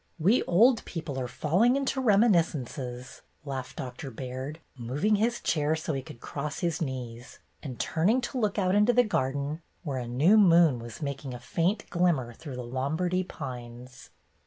''"We 0.29 0.41
old 0.45 0.83
people 0.85 1.19
are 1.19 1.27
falling 1.27 1.75
into 1.75 2.01
reminis 2.01 2.55
cences," 2.55 3.21
laughed 3.45 3.75
Doctor 3.75 4.09
Baird, 4.09 4.59
moving 4.75 5.17
his 5.17 5.39
chair 5.39 5.75
so 5.75 5.93
he 5.93 6.01
could 6.01 6.19
cross 6.19 6.61
his 6.61 6.81
knees, 6.81 7.37
and 7.61 7.79
turning 7.79 8.19
to 8.21 8.39
look 8.39 8.57
out 8.57 8.73
into 8.73 8.93
the 8.93 9.03
garden, 9.03 9.61
where 9.83 9.99
a 9.99 10.07
new 10.07 10.37
moon 10.39 10.79
was 10.79 11.03
making 11.03 11.35
a 11.35 11.39
faint 11.39 11.87
glimmer 11.91 12.33
through 12.33 12.55
the 12.55 12.63
Lom 12.65 12.97
bardy 12.97 13.23
poplars. 13.23 14.09